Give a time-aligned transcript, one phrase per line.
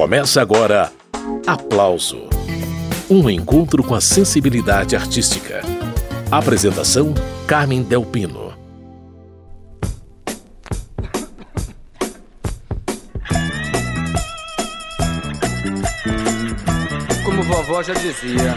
[0.00, 0.90] Começa agora
[1.46, 2.30] Aplauso
[3.10, 5.60] Um encontro com a sensibilidade artística.
[6.30, 7.12] Apresentação:
[7.46, 8.54] Carmen Delpino.
[17.22, 18.56] Como vovó já dizia.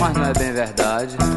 [0.00, 1.29] Mas não é bem verdade.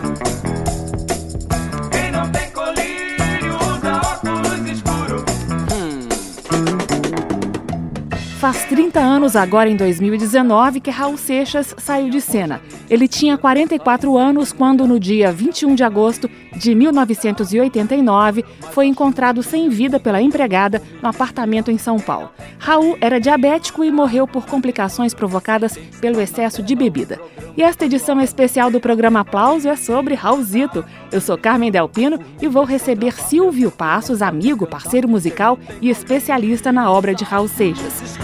[8.93, 12.61] 30 anos, agora em 2019, que Raul Seixas saiu de cena.
[12.87, 19.67] Ele tinha 44 anos quando, no dia 21 de agosto de 1989, foi encontrado sem
[19.67, 22.29] vida pela empregada no apartamento em São Paulo.
[22.59, 27.19] Raul era diabético e morreu por complicações provocadas pelo excesso de bebida.
[27.57, 30.85] E esta edição especial do programa Aplauso é sobre Raulzito.
[31.11, 36.91] Eu sou Carmen Delpino e vou receber Silvio Passos, amigo, parceiro musical e especialista na
[36.91, 38.19] obra de Raul Seixas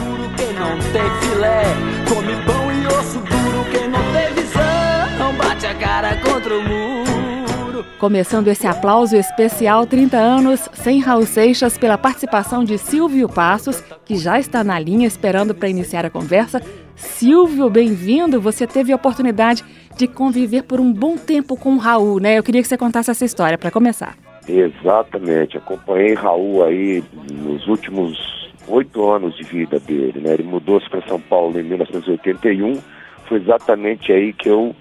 [0.60, 1.64] não tem filé.
[2.10, 7.86] Come pão e osso duro, quem não tem visão, bate a cara contra o muro.
[7.98, 14.18] Começando esse aplauso especial 30 anos sem Raul Seixas pela participação de Silvio Passos, que
[14.18, 16.62] já está na linha esperando para iniciar a conversa.
[16.96, 18.42] Silvio, bem-vindo.
[18.42, 19.64] Você teve a oportunidade
[19.96, 22.38] de conviver por um bom tempo com o Raul, né?
[22.38, 24.18] Eu queria que você contasse essa história para começar.
[24.48, 25.58] Exatamente.
[25.58, 28.39] Acompanhei Raul aí nos últimos
[28.70, 30.34] oito anos de vida dele, né?
[30.34, 32.80] Ele mudou-se para São Paulo em 1981.
[33.28, 34.76] Foi exatamente aí que eu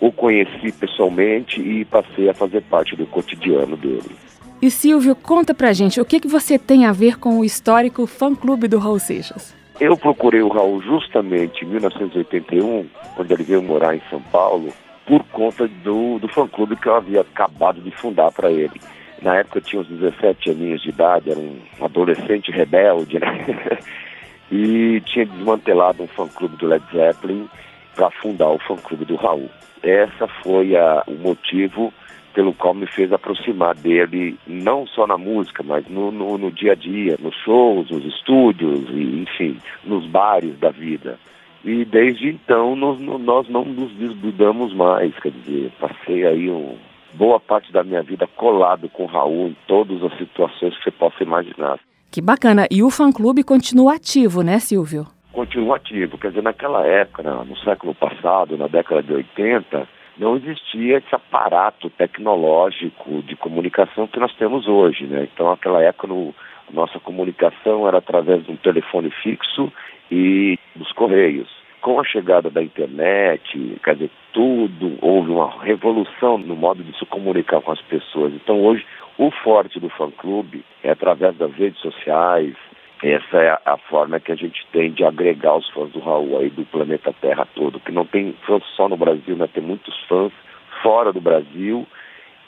[0.00, 4.10] o conheci pessoalmente e passei a fazer parte do cotidiano dele.
[4.60, 8.06] E Silvio, conta pra gente, o que, que você tem a ver com o histórico
[8.06, 9.54] fã-clube do Raul Seixas?
[9.80, 14.72] Eu procurei o Raul justamente em 1981, quando ele veio morar em São Paulo,
[15.06, 18.80] por conta do, do fã-clube que eu havia acabado de fundar para ele.
[19.22, 23.46] Na época eu tinha uns 17 aninhos de idade, era um adolescente rebelde, né?
[24.50, 27.48] e tinha desmantelado um fã-clube do Led Zeppelin
[27.94, 29.50] para fundar o fã-clube do Raul.
[29.82, 31.92] Essa foi a, o motivo
[32.34, 36.72] pelo qual me fez aproximar dele, não só na música, mas no, no, no dia
[36.72, 41.18] a dia, nos shows, nos estúdios, e, enfim, nos bares da vida.
[41.64, 46.76] E desde então nós, nós não nos desgrudamos mais, quer dizer, passei aí um,
[47.14, 50.90] boa parte da minha vida colado com o Raul em todas as situações que você
[50.90, 51.78] possa imaginar.
[52.10, 52.66] Que bacana.
[52.70, 55.06] E o fã-clube continua ativo, né, Silvio?
[55.32, 56.18] Continua ativo.
[56.18, 59.86] Quer dizer, naquela época, no século passado, na década de 80,
[60.16, 65.28] não existia esse aparato tecnológico de comunicação que nós temos hoje, né?
[65.32, 66.34] Então, naquela época, no,
[66.68, 69.70] a nossa comunicação era através de um telefone fixo
[70.10, 76.56] e dos correios com a chegada da internet, quer dizer, tudo, houve uma revolução no
[76.56, 78.32] modo de se comunicar com as pessoas.
[78.34, 78.84] Então hoje
[79.16, 82.54] o forte do fã-clube é através das redes sociais,
[83.02, 86.50] essa é a, forma que a gente tem de agregar os fãs do Raul aí
[86.50, 89.48] do planeta Terra todo, que não tem fãs só no Brasil, né?
[89.52, 90.32] Tem muitos fãs
[90.82, 91.86] fora do Brasil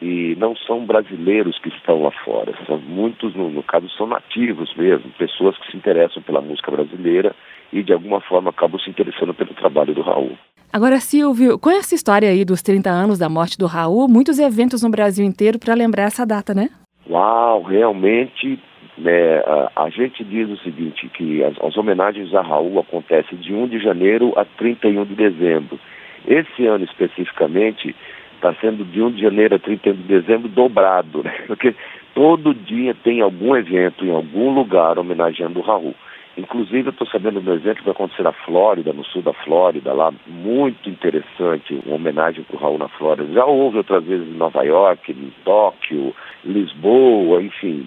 [0.00, 4.74] e não são brasileiros que estão lá fora, são muitos, no, no caso, são nativos
[4.74, 7.34] mesmo, pessoas que se interessam pela música brasileira
[7.72, 10.36] e de alguma forma acabam se interessando pelo trabalho do Raul.
[10.72, 14.82] Agora, Silvio, com essa história aí dos 30 anos da morte do Raul, muitos eventos
[14.82, 16.68] no Brasil inteiro para lembrar essa data, né?
[17.08, 18.58] Uau, realmente
[18.96, 23.52] né, a, a, gente diz o seguinte, que as, as, homenagens a Raul acontecem de
[23.52, 25.78] 1 de janeiro a 31 de dezembro.
[26.26, 27.96] Esse ano especificamente
[28.40, 31.32] está sendo de 1 de janeiro a 31 de dezembro dobrado, né?
[31.46, 31.74] porque
[32.14, 35.94] todo dia tem algum evento em algum lugar homenageando o Raul.
[36.36, 39.92] Inclusive, eu estou sabendo do evento que vai acontecer na Flórida, no sul da Flórida,
[39.92, 43.32] lá, muito interessante, uma homenagem para o Raul na Flórida.
[43.32, 46.14] Já houve outras vezes em Nova York, em Tóquio,
[46.44, 47.84] Lisboa, enfim,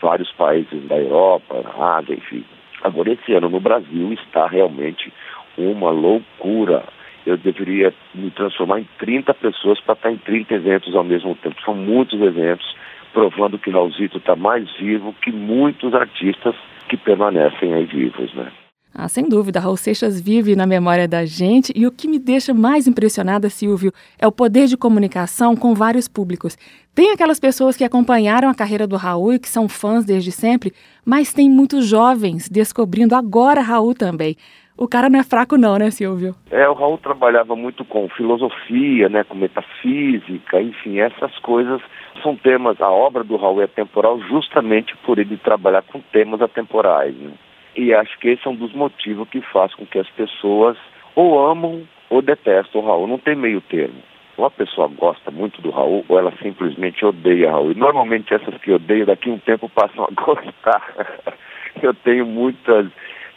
[0.00, 2.44] vários países da Europa, Ásia, enfim.
[2.82, 5.12] Agora, esse ano no Brasil está realmente
[5.56, 6.82] uma loucura.
[7.26, 11.56] Eu deveria me transformar em 30 pessoas para estar em 30 eventos ao mesmo tempo.
[11.64, 12.74] São muitos eventos,
[13.12, 16.54] provando que Raulzito está mais vivo que muitos artistas
[16.88, 18.50] que permanecem aí vivos, né?
[18.96, 22.54] Ah, sem dúvida, Raul Seixas vive na memória da gente e o que me deixa
[22.54, 26.56] mais impressionada, Silvio, é o poder de comunicação com vários públicos.
[26.94, 30.72] Tem aquelas pessoas que acompanharam a carreira do Raul e que são fãs desde sempre,
[31.04, 34.36] mas tem muitos jovens descobrindo agora Raul também.
[34.78, 36.36] O cara não é fraco não, né, Silvio?
[36.48, 41.80] É, o Raul trabalhava muito com filosofia, né, com metafísica, enfim, essas coisas
[42.22, 47.16] são temas, a obra do Raul é temporal justamente por ele trabalhar com temas atemporais.
[47.16, 47.32] Né?
[47.76, 50.76] E acho que esse é um dos motivos que faz com que as pessoas
[51.14, 53.06] ou amam ou detestam o Raul.
[53.06, 54.02] Não tem meio termo.
[54.36, 57.72] ou a pessoa gosta muito do Raul, ou ela simplesmente odeia Raul.
[57.72, 61.20] E normalmente essas que odeiam, daqui a um tempo passam a gostar.
[61.82, 62.86] Eu tenho muitas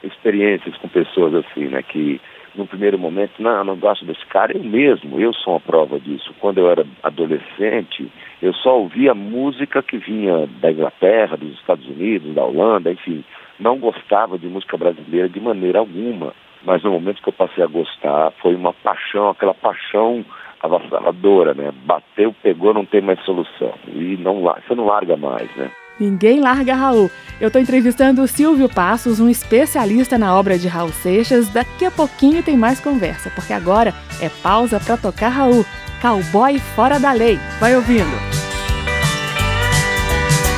[0.04, 2.22] experiências com pessoas assim, né, que
[2.58, 6.34] no primeiro momento, não, não gosto desse cara, eu mesmo, eu sou uma prova disso.
[6.40, 8.12] Quando eu era adolescente,
[8.42, 13.24] eu só ouvia música que vinha da Inglaterra, dos Estados Unidos, da Holanda, enfim,
[13.60, 16.34] não gostava de música brasileira de maneira alguma.
[16.64, 20.26] Mas no momento que eu passei a gostar, foi uma paixão, aquela paixão
[20.62, 21.72] avassaladora, né?
[21.86, 23.74] Bateu, pegou, não tem mais solução.
[23.88, 25.72] E não, você não larga mais, né?
[26.00, 27.10] Ninguém larga Raul.
[27.42, 31.50] Eu estou entrevistando o Silvio Passos, um especialista na obra de Raul Seixas.
[31.50, 35.66] Daqui a pouquinho tem mais conversa, porque agora é pausa para tocar Raul.
[36.02, 37.40] Cowboy fora da lei.
[37.60, 38.06] Vai ouvindo.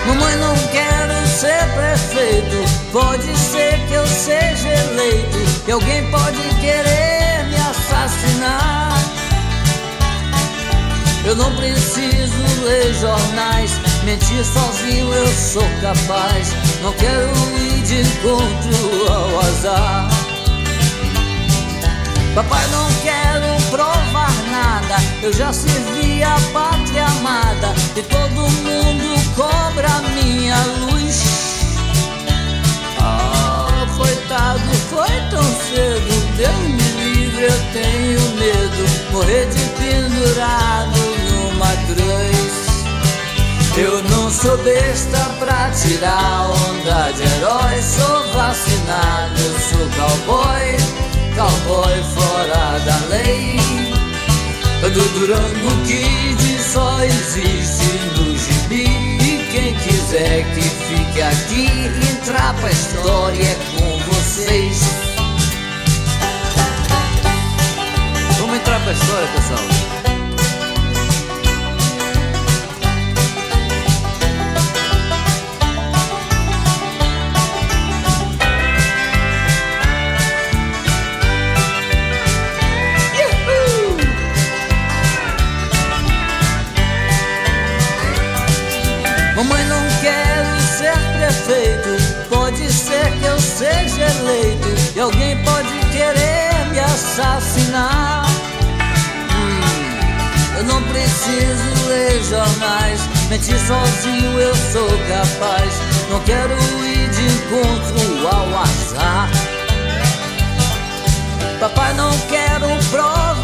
[0.08, 0.89] Mamãe, não quero
[1.40, 2.92] ser prefeito.
[2.92, 5.38] Pode ser que eu seja eleito.
[5.68, 8.90] E alguém pode querer me assassinar.
[11.24, 13.72] Eu não preciso ler jornais,
[14.04, 16.54] mentir sozinho eu sou capaz.
[16.82, 20.10] Não quero ir de encontro ao azar.
[22.36, 23.59] Papai, não quero.
[25.22, 31.24] Eu já servi a pátria amada e todo mundo cobra minha luz.
[32.98, 36.36] Ah, coitado, foi tão cedo.
[36.38, 39.12] Deus me livre, eu tenho medo.
[39.12, 41.00] Morrer de pendurado
[41.30, 42.70] numa cruz.
[43.78, 47.82] Eu não sou besta pra tirar onda de herói.
[47.82, 50.78] Sou vacinado, eu sou cowboy,
[51.36, 53.89] cowboy fora da lei.
[54.82, 58.86] Do Durango Kid só existe no gibi.
[59.22, 61.68] E quem quiser que fique aqui,
[62.12, 64.82] entrar pra história é com vocês.
[68.40, 69.89] Vamos entrar pra história, pessoal.
[89.40, 92.28] Mamãe, não quero ser prefeito.
[92.28, 94.68] Pode ser que eu seja eleito.
[94.94, 98.26] E alguém pode querer me assassinar.
[99.32, 103.00] Hum, eu não preciso ler jornais.
[103.30, 105.74] Mentir sozinho eu sou capaz.
[106.10, 106.54] Não quero
[106.84, 109.30] ir de encontro ao azar.
[111.62, 113.39] Papai, não quero provar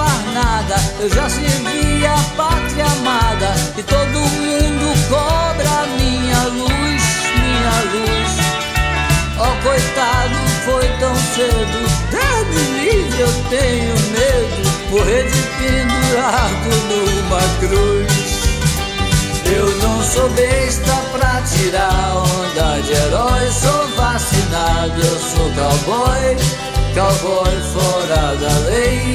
[0.99, 3.53] Eu já servi a pátria amada.
[3.77, 7.03] E todo mundo cobra minha luz,
[7.39, 8.31] minha luz.
[9.39, 10.35] Oh, coitado,
[10.65, 11.87] foi tão cedo.
[12.11, 14.89] Deus me livre, eu tenho medo.
[14.89, 18.15] Morrer de pendurado numa cruz.
[19.45, 23.51] Eu não sou besta pra tirar onda de herói.
[23.51, 26.35] Sou vacinado, eu sou cowboy
[26.95, 29.14] cowboy fora da lei.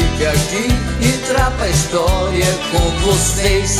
[0.00, 0.68] fique aqui,
[1.06, 3.78] entrar pra história com vocês.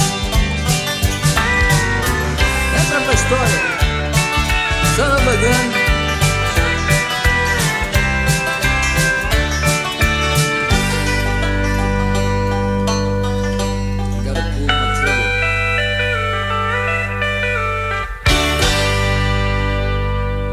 [2.78, 3.60] Entra pra história.
[4.96, 5.79] Samba grande.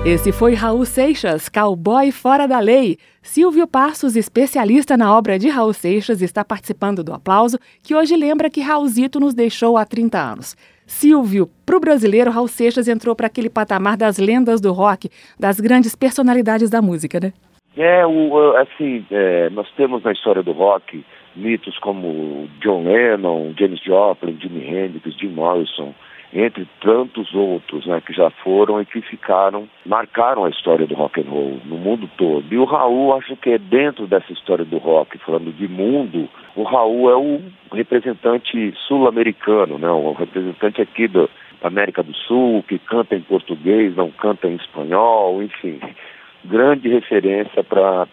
[0.07, 2.95] Esse foi Raul Seixas, cowboy fora da lei.
[3.21, 8.49] Silvio Passos, especialista na obra de Raul Seixas, está participando do aplauso, que hoje lembra
[8.49, 10.55] que Raulzito nos deixou há 30 anos.
[10.85, 15.59] Silvio, para o brasileiro, Raul Seixas entrou para aquele patamar das lendas do rock, das
[15.59, 17.33] grandes personalidades da música, né?
[17.75, 21.03] É, o, assim, é, nós temos na história do rock
[21.35, 25.93] mitos como John Lennon, James Joplin, Jimi Hendrix, Jim Morrison,
[26.33, 31.21] entre tantos outros né, que já foram e que ficaram, marcaram a história do rock
[31.21, 32.45] and roll no mundo todo.
[32.51, 36.63] E o Raul, acho que é dentro dessa história do rock, falando de mundo, o
[36.63, 37.41] Raul é o
[37.71, 41.27] representante sul-americano, né, o representante aqui da
[41.63, 45.79] América do Sul, que canta em português, não canta em espanhol, enfim,
[46.43, 48.07] grande referência para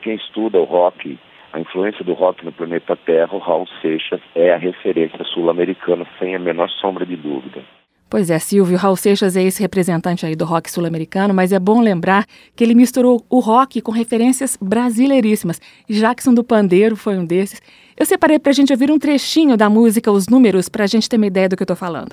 [0.00, 1.18] quem estuda o rock
[1.52, 6.34] a influência do rock no planeta Terra, o Raul Seixas é a referência sul-americana, sem
[6.34, 7.62] a menor sombra de dúvida.
[8.08, 11.80] Pois é, Silvio, Raul Seixas é esse representante aí do rock sul-americano, mas é bom
[11.80, 12.26] lembrar
[12.56, 15.60] que ele misturou o rock com referências brasileiríssimas.
[15.88, 17.62] Jackson do Pandeiro foi um desses.
[17.96, 21.26] Eu separei pra gente ouvir um trechinho da música Os Números, pra gente ter uma
[21.26, 22.12] ideia do que eu tô falando.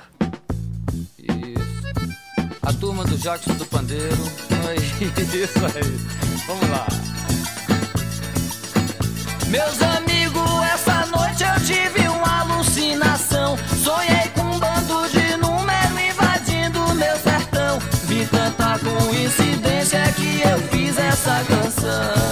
[1.18, 1.58] Isso.
[2.62, 4.04] A turma do Jackson do Pandeiro.
[5.00, 6.18] Isso aí.
[6.46, 7.07] Vamos lá.
[9.48, 13.56] Meus amigos, essa noite eu tive uma alucinação.
[13.82, 17.78] Sonhei com um bando de número invadindo meu sertão.
[18.04, 22.27] Vi tanta coincidência que eu fiz essa canção.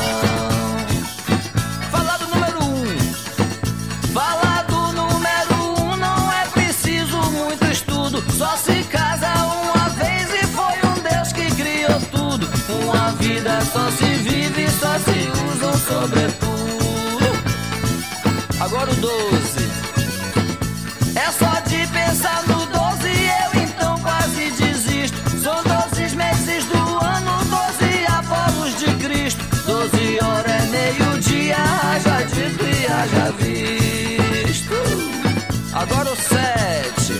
[35.97, 37.13] Agora o 7.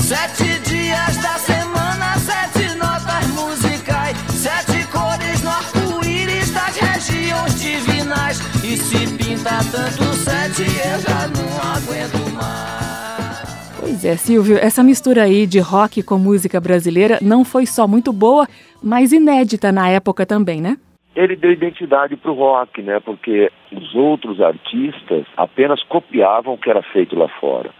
[0.00, 8.40] Sete dias da semana, sete notas musicais, sete cores no arco-íris das regiões divinais.
[8.64, 13.68] E se pinta tanto sete, eu já não aguento mais.
[13.78, 18.14] Pois é, Silvio, essa mistura aí de rock com música brasileira não foi só muito
[18.14, 18.48] boa,
[18.82, 20.78] mas inédita na época também, né?
[21.18, 23.00] Ele deu identidade para o rock, né?
[23.00, 27.70] Porque os outros artistas apenas copiavam o que era feito lá fora.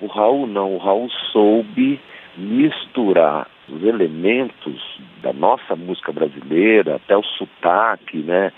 [0.00, 2.00] O Raul não, o Raul soube
[2.36, 8.52] misturar os elementos da nossa música brasileira, até o sotaque, né?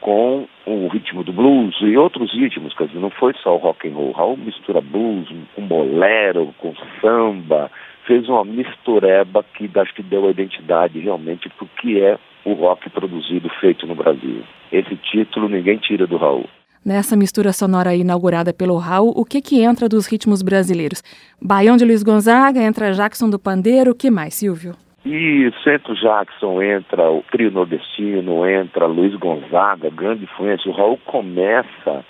[0.00, 3.86] com o ritmo do blues e outros ritmos, quer dizer, não foi só o rock
[3.86, 4.12] and roll.
[4.12, 7.70] Raul mistura blues com bolero, com samba,
[8.06, 12.52] fez uma mistureba que acho que deu a identidade realmente para o que é o
[12.54, 14.42] rock produzido, feito no Brasil.
[14.70, 16.48] Esse título ninguém tira do Raul.
[16.84, 21.02] Nessa mistura sonora inaugurada pelo Raul, o que que entra dos ritmos brasileiros?
[21.40, 24.74] Baião de Luiz Gonzaga, entra Jackson do Pandeiro, o que mais, Silvio?
[25.04, 30.70] Isso, entra o Jackson, entra o trio nordestino, entra Luiz Gonzaga, grande influência.
[30.70, 32.04] O Raul começa.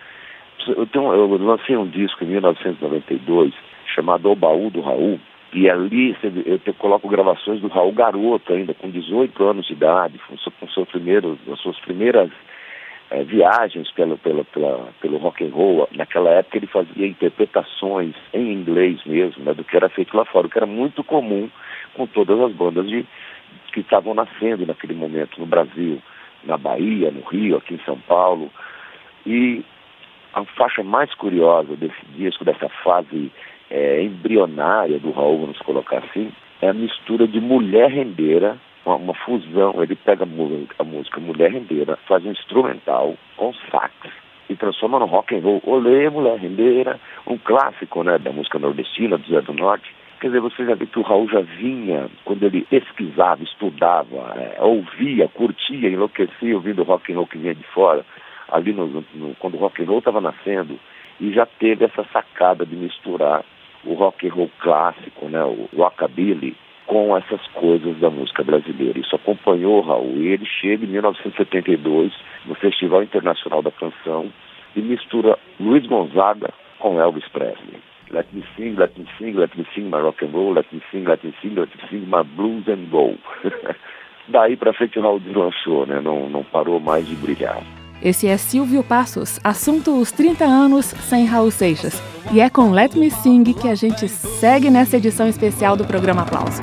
[0.66, 3.52] Eu, tenho, eu lancei um disco em 1992
[3.94, 5.18] chamado O Baú do Raul,
[5.52, 6.16] e ali
[6.46, 11.38] eu coloco gravações do Raul garoto ainda, com 18 anos de idade, com, seu primeiro,
[11.52, 12.30] as suas primeiras
[13.10, 15.86] é, viagens pelo, pelo, pela, pelo rock and roll.
[15.92, 20.46] Naquela época ele fazia interpretações em inglês mesmo, né, do que era feito lá fora,
[20.46, 21.50] o que era muito comum
[21.92, 23.06] com todas as bandas de,
[23.74, 26.00] que estavam nascendo naquele momento no Brasil,
[26.44, 28.50] na Bahia, no Rio, aqui em São Paulo.
[29.26, 29.62] E
[30.32, 33.30] a faixa mais curiosa desse disco, dessa fase
[33.72, 39.14] é, embrionária do Raul, vamos colocar assim, é a mistura de mulher rendeira, uma, uma
[39.14, 39.82] fusão.
[39.82, 43.94] Ele pega a, música Mulher Rendeira, faz um instrumental com sax
[44.50, 45.62] e transforma no rock and roll.
[45.64, 49.90] Olê, Mulher Rendeira, um clássico né, da música nordestina, do Zé do Norte.
[50.20, 54.62] Quer dizer, você já vê que o Raul já vinha, quando ele pesquisava, estudava, é,
[54.62, 58.04] ouvia, curtia, enlouquecia ouvindo rock and roll que vinha de fora,
[58.48, 60.78] ali no, no, quando o rock and roll estava nascendo,
[61.20, 63.44] e já teve essa sacada de misturar
[63.84, 68.98] o rock and roll clássico, né, o rockabilly, com essas coisas da música brasileira.
[68.98, 70.16] Isso acompanhou Raul.
[70.16, 72.12] E ele chega em 1972
[72.44, 74.32] no Festival Internacional da Canção
[74.76, 77.80] e mistura Luiz Gonzaga com Elvis Presley.
[78.10, 80.82] Let me sing, let me sing, let me sing my rock and roll, let me
[80.90, 83.14] sing, let me sing, let me sing my blues and go.
[84.28, 86.00] Daí para frente o Raul deslanchou, né?
[86.00, 87.62] Não, não parou mais de brilhar.
[88.02, 91.94] Esse é Silvio Passos, assunto os 30 anos sem Raul Seixas.
[92.32, 96.22] E é com Let Me Sing que a gente segue nessa edição especial do programa
[96.22, 96.60] Aplauso.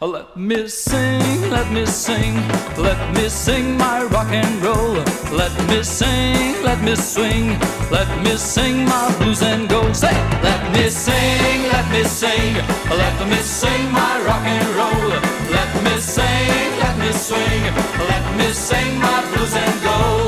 [0.00, 2.34] Let me sing, let me sing,
[2.76, 5.02] let me sing my rock and roll.
[5.32, 7.56] Let me sing, let me swing,
[7.90, 9.90] let me sing my blues and go.
[9.94, 10.12] Say,
[10.42, 12.54] let me sing, let me sing,
[12.90, 15.08] let me sing my rock and roll.
[15.50, 17.62] Let me sing, let me swing,
[18.08, 20.23] let me sing my blues and go.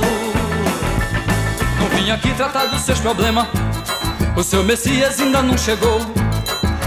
[2.06, 3.48] Vim aqui tratar dos seus problemas,
[4.36, 6.00] o seu Messias ainda não chegou.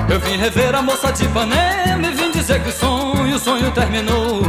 [0.10, 3.70] Eu vim rever a moça de Ipanema e vim dizer que o sonho, o sonho
[3.72, 4.44] terminou.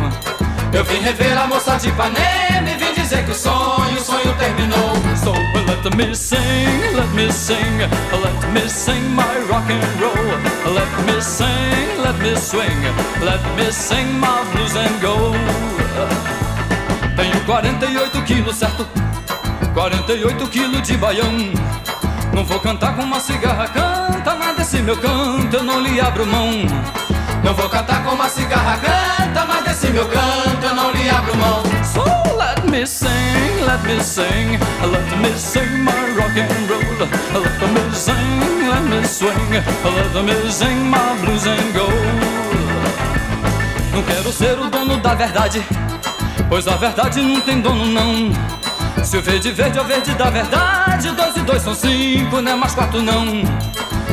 [0.72, 4.32] Eu vim rever a moça de Ipanema e vim dizer que o sonho, o sonho
[4.38, 4.92] terminou.
[5.16, 6.38] So let me sing,
[6.94, 7.80] let me sing,
[8.22, 10.72] let me sing my rock and roll.
[10.72, 12.80] Let me sing, let me swing,
[13.24, 15.32] let me sing my blues and go.
[17.16, 19.09] Tenho 48 quilos, certo?
[19.74, 21.32] 48 quilos de baião.
[22.32, 26.26] Não vou cantar com uma cigarra, canta, mas desse meu canto eu não lhe abro
[26.26, 26.50] mão.
[27.42, 31.36] Não vou cantar com uma cigarra, canta, mas desse meu canto eu não lhe abro
[31.36, 31.62] mão.
[31.84, 32.04] So
[32.36, 33.08] let me sing,
[33.66, 34.58] let me sing,
[34.90, 36.80] let me sing my rock and roll.
[37.32, 42.40] Let me sing, let me swing, let me sing my blues and gold.
[43.92, 45.64] Não quero ser o dono da verdade,
[46.48, 48.59] pois a verdade não tem dono não.
[49.04, 52.52] Se o verde verde é o verde da verdade, dois e dois são cinco, não
[52.52, 53.42] é mais quatro não.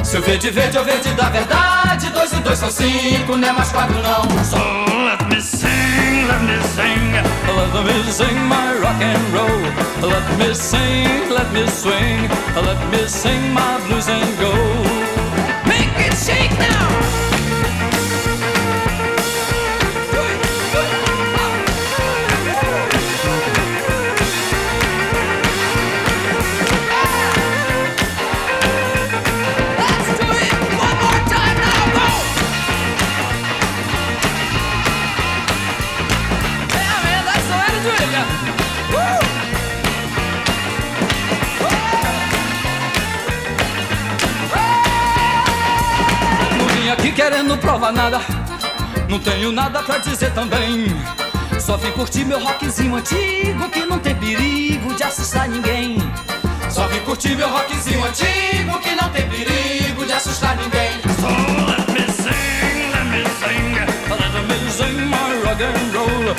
[0.04, 3.48] Se o verde verde é o verde da verdade, dois e dois são cinco, não
[3.48, 4.24] é mais quatro não.
[4.44, 4.58] So
[5.06, 10.10] let me sing, let me sing, let me sing my rock and roll.
[10.10, 14.87] Let me sing, let me swing, let me sing my blues and go.
[47.30, 48.22] Querendo provar nada.
[49.10, 50.88] Não tenho nada pra dizer também.
[51.60, 55.98] Só vim curtir meu rockzinho antigo que não tem perigo de assustar ninguém.
[56.70, 61.02] Só vim curtir meu rockzinho antigo que não tem perigo de assustar ninguém.
[61.20, 61.28] So
[61.68, 63.76] let me sing, let me sing,
[64.10, 66.34] let me sing my rock and roll.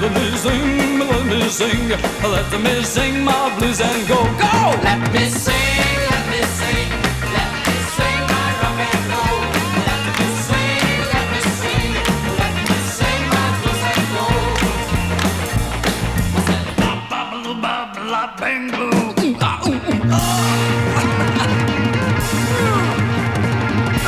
[0.00, 4.82] Let me sing, let me sing, let me sing my blues and go, go.
[4.82, 6.01] Let me sing.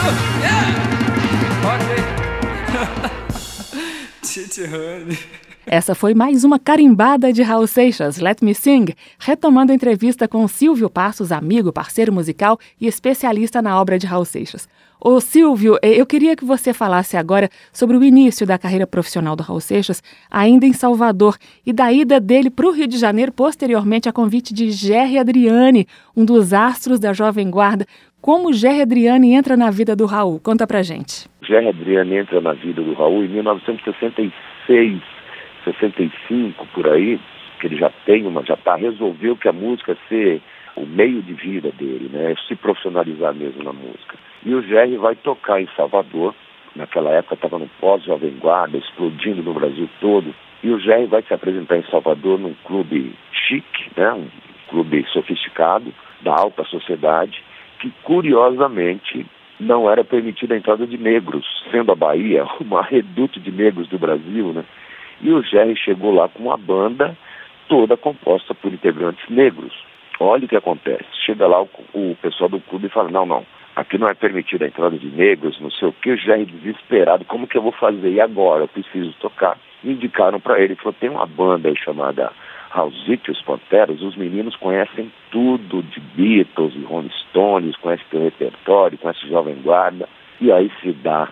[5.67, 10.47] Essa foi mais uma carimbada de Raul Seixas, Let Me Sing, retomando a entrevista com
[10.47, 14.69] Silvio Passos, amigo, parceiro musical e especialista na obra de Raul Seixas.
[15.01, 19.43] Ô Silvio, eu queria que você falasse agora sobre o início da carreira profissional do
[19.43, 24.09] Raul Seixas, ainda em Salvador, e da ida dele para o Rio de Janeiro, posteriormente
[24.09, 27.87] a convite de Gerry Adriani, um dos astros da Jovem Guarda.
[28.25, 30.41] Como Gerry Adriani entra na vida do Raul?
[30.41, 31.29] Conta pra gente.
[31.43, 35.03] Gerry Adriani entra na vida do Raul em 1966,
[35.63, 37.21] 65, por aí,
[37.61, 40.41] que ele já tem uma, já tá, resolveu que a música ser
[40.75, 42.35] o meio de vida dele, né?
[42.49, 44.17] Se profissionalizar mesmo na música.
[44.43, 46.35] E o Jerry vai tocar em Salvador,
[46.75, 50.35] naquela época estava no pós-Jovem Guarda, explodindo no Brasil todo.
[50.63, 54.15] E o Jerry vai se apresentar em Salvador num clube chique, né?
[54.15, 54.29] um
[54.71, 57.45] clube sofisticado, da alta sociedade,
[57.85, 59.27] que curiosamente
[59.61, 63.99] não era permitida a entrada de negros, sendo a Bahia uma reduto de negros do
[63.99, 64.65] Brasil, né?
[65.21, 67.17] E o Jerry chegou lá com uma banda
[67.69, 69.73] toda composta por integrantes negros.
[70.19, 71.05] Olha o que acontece.
[71.25, 74.65] Chega lá o, o pessoal do clube e fala, não, não, aqui não é permitida
[74.65, 77.73] a entrada de negros, não sei o que, já é desesperado, como que eu vou
[77.73, 78.11] fazer?
[78.11, 78.65] E agora?
[78.65, 79.59] Eu preciso tocar.
[79.85, 82.33] Indicaram para ele, falou, tem uma banda aí chamada
[82.75, 88.99] Raulzito os Panteras, os meninos conhecem tudo de Beatles e Rolling Stones, conhecem teu repertório,
[88.99, 90.09] conhecem Jovem Guarda,
[90.41, 91.29] e aí se dá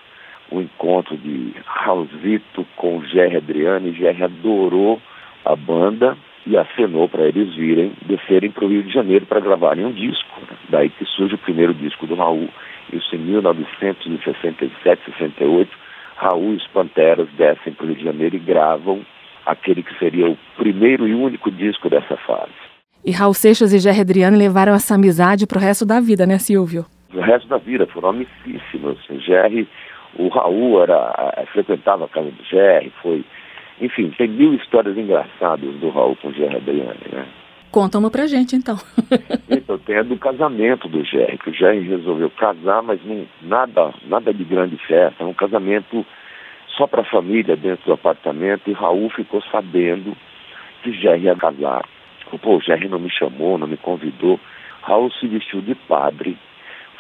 [0.53, 5.03] o encontro de Raulzito com Jerry Adriano, e Jerry adorou
[5.45, 9.85] a banda, e acenou para eles virem, descerem para o Rio de Janeiro para gravarem
[9.85, 10.41] um disco.
[10.43, 10.57] Né?
[10.69, 12.49] Daí que surge o primeiro disco do Raul.
[12.93, 15.71] Isso em 1967, 68.
[16.17, 19.05] Raul e os Panteras descem para o Rio de Janeiro e gravam
[19.47, 22.53] aquele que seria o primeiro e único disco dessa fase.
[23.05, 26.39] E Raul Seixas e Jerry Adriano levaram essa amizade para o resto da vida, né,
[26.39, 26.87] Silvio?
[27.13, 28.99] O resto da vida, foram amicíssimos.
[29.11, 29.69] O Jerry,
[30.17, 33.25] o Raul era, eh, frequentava a casa do Jerry, foi
[33.83, 37.27] enfim, tem mil histórias engraçadas do Raul com o Gerry Adriane, né?
[37.73, 38.77] Conta uma pra gente, então.
[39.51, 43.93] então, tem a do casamento do Gerry, que o Gerry resolveu casar, mas não, nada,
[44.07, 46.07] nada de grande festa, um casamento
[46.77, 50.17] só para a família dentro do apartamento, e Raul ficou sabendo
[50.83, 51.85] que Gerry ia casar.
[52.41, 54.41] Pô, o Gerry não me chamou, não me convidou.
[54.83, 56.37] Raul se vestiu de padre,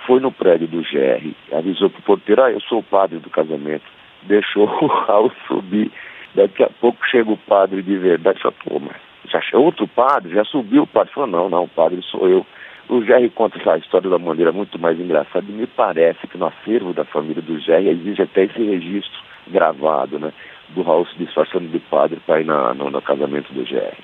[0.07, 3.85] foi no prédio do Gerry, avisou pro porteiro, ah, eu sou o padre do casamento.
[4.25, 5.91] Deixou o Raul subir
[6.35, 10.35] Daqui a pouco chega o padre de verdade e fala, pô, mas já outro padre,
[10.35, 11.13] já subiu o padre.
[11.13, 12.47] Falou, não, não, o padre sou eu.
[12.89, 16.47] O Jerry conta essa história da maneira muito mais engraçada e me parece que no
[16.47, 19.21] acervo da família do Jerry existe até esse registro
[19.53, 20.33] gravado, né?
[20.75, 23.99] Do Raul se disfarçando de padre para ir na, no, no casamento do Jerry.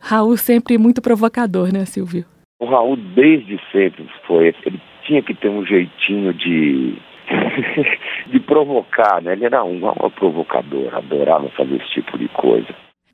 [0.00, 2.24] Raul sempre muito provocador, né, Silvio?
[2.58, 4.54] O Raul desde sempre foi.
[4.64, 6.98] Ele tinha que ter um jeitinho de
[8.26, 9.32] de provocar, né?
[9.32, 12.68] Ele era um, um provocador, adorava fazer esse tipo de coisa.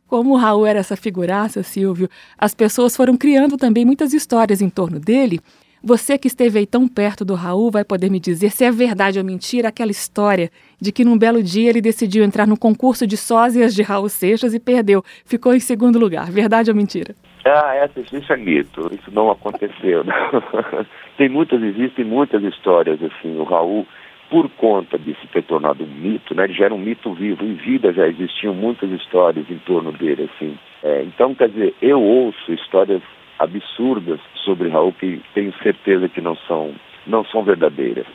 [0.07, 4.68] Como o Raul era essa figuraça, Silvio, as pessoas foram criando também muitas histórias em
[4.68, 5.38] torno dele.
[5.82, 9.18] Você que esteve aí tão perto do Raul vai poder me dizer se é verdade
[9.18, 13.16] ou mentira aquela história de que num belo dia ele decidiu entrar no concurso de
[13.16, 16.30] sósias de Raul Seixas e perdeu, ficou em segundo lugar.
[16.30, 17.14] Verdade ou mentira?
[17.46, 20.04] Ah, essa, isso é mito, isso não aconteceu.
[20.04, 20.42] Não.
[21.16, 23.38] Tem muitas, existem muitas histórias assim.
[23.38, 23.86] O Raul
[24.28, 27.42] por conta de se ter tornado um mito, né, ele já era um mito vivo.
[27.42, 30.56] Em vida já existiam muitas histórias em torno dele, assim.
[30.84, 33.02] É, então, quer dizer, eu ouço histórias
[33.40, 36.74] absurdas sobre Raul que tenho certeza que não são,
[37.07, 38.07] não são verdadeiras.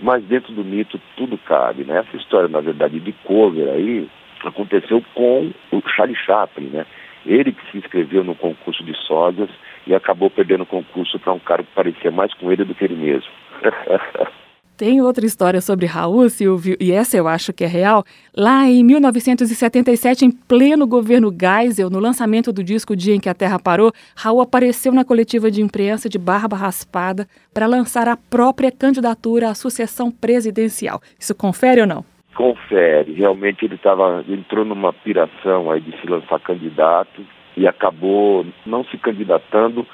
[0.00, 1.98] Mas dentro do mito tudo cabe, né?
[2.00, 4.08] Essa história, na verdade, de cover aí,
[4.44, 6.84] aconteceu com o Charlie Chaplin, né?
[7.24, 9.48] Ele que se inscreveu no concurso de sósias
[9.86, 12.84] e acabou perdendo o concurso para um cara que parecia mais com ele do que
[12.84, 13.30] ele mesmo.
[14.76, 18.02] Tem outra história sobre Raul, Silvio, e essa eu acho que é real.
[18.36, 23.34] Lá em 1977, em pleno governo Geisel, no lançamento do disco Dia em que a
[23.34, 28.72] Terra Parou, Raul apareceu na coletiva de imprensa de barba raspada para lançar a própria
[28.72, 31.00] candidatura à sucessão presidencial.
[31.20, 32.04] Isso confere ou não?
[32.34, 33.12] Confere.
[33.12, 37.24] Realmente ele tava, entrou numa piração aí de se lançar candidato
[37.56, 39.86] e acabou não se candidatando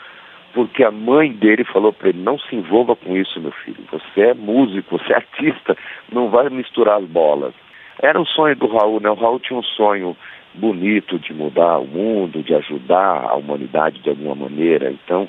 [0.52, 3.78] porque a mãe dele falou para ele: não se envolva com isso, meu filho.
[3.90, 5.76] Você é músico, você é artista,
[6.12, 7.54] não vai misturar as bolas.
[8.02, 9.10] Era o sonho do Raul, né?
[9.10, 10.16] O Raul tinha um sonho
[10.54, 14.90] bonito de mudar o mundo, de ajudar a humanidade de alguma maneira.
[14.90, 15.28] Então,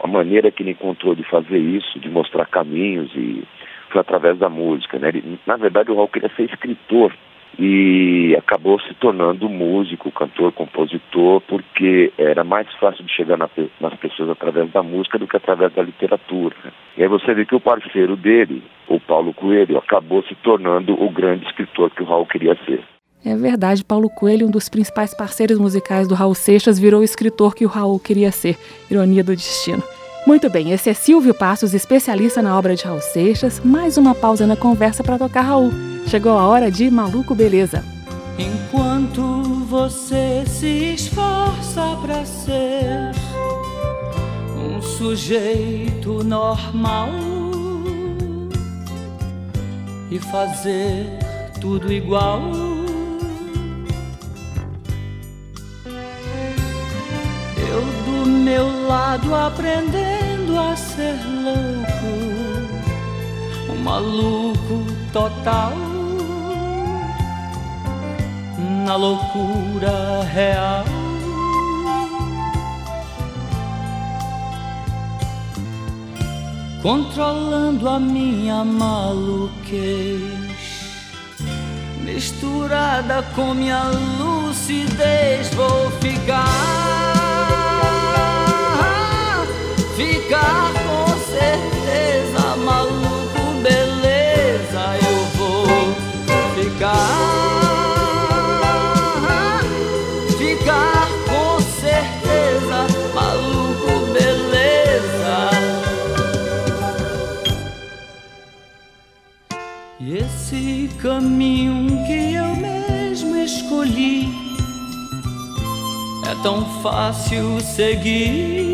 [0.00, 3.44] a maneira que ele encontrou de fazer isso, de mostrar caminhos, e
[3.90, 4.98] foi através da música.
[4.98, 5.08] Né?
[5.08, 7.12] Ele, na verdade, o Raul queria ser escritor
[7.58, 13.48] e acabou se tornando músico, cantor, compositor, porque era mais fácil de chegar na,
[13.80, 16.56] nas pessoas através da música do que através da literatura.
[16.96, 21.10] E aí você vê que o parceiro dele, o Paulo Coelho, acabou se tornando o
[21.10, 22.82] grande escritor que o Raul queria ser.
[23.24, 27.54] É verdade, Paulo Coelho, um dos principais parceiros musicais do Raul Seixas, virou o escritor
[27.54, 28.56] que o Raul queria ser.
[28.90, 29.82] Ironia do destino.
[30.24, 33.60] Muito bem, esse é Silvio Passos, especialista na obra de Raul Seixas.
[33.64, 35.72] Mais uma pausa na conversa para tocar Raul.
[36.06, 37.84] Chegou a hora de Maluco Beleza.
[38.38, 43.12] Enquanto você se esforça para ser
[44.56, 47.08] um sujeito normal
[50.08, 51.06] e fazer
[51.60, 52.71] tudo igual.
[59.12, 62.12] Lado aprendendo a ser louco,
[63.70, 65.74] um maluco total
[68.86, 70.84] na loucura real.
[76.80, 80.32] Controlando a minha maluquez,
[82.02, 87.01] misturada com minha lucidez, vou ficar,
[90.04, 95.66] ficar com certeza maluco, beleza, eu vou
[96.56, 97.42] ficar.
[111.02, 114.28] caminho que eu mesmo escolhi
[116.30, 118.71] é tão fácil seguir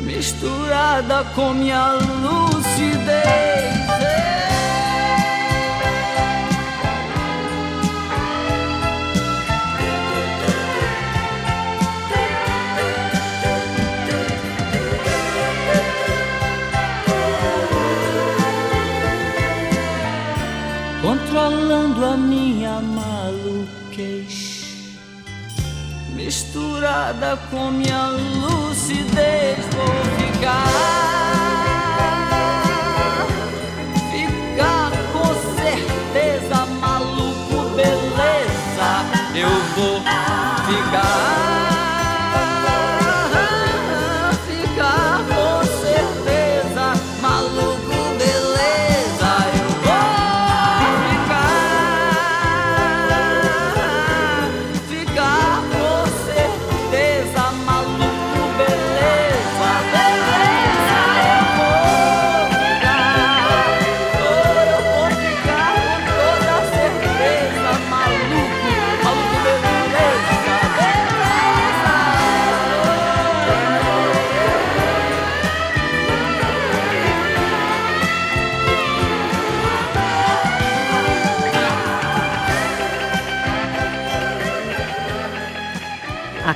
[0.02, 3.83] misturada com minha lucidez.
[21.14, 24.26] Controlando a minha maluquez,
[26.16, 31.23] misturada com minha lucidez, vou ficar.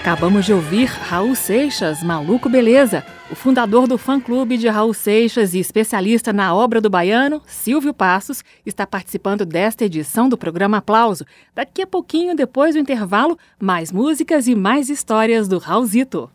[0.08, 3.04] Acabamos de ouvir Raul Seixas, Maluco Beleza.
[3.30, 8.42] O fundador do fã-clube de Raul Seixas e especialista na obra do baiano, Silvio Passos,
[8.66, 11.26] está participando desta edição do programa Aplauso.
[11.54, 16.32] Daqui a pouquinho, depois do intervalo, mais músicas e mais histórias do Raulzito.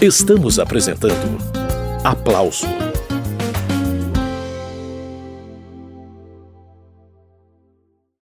[0.00, 1.36] Estamos apresentando
[2.04, 2.64] Aplauso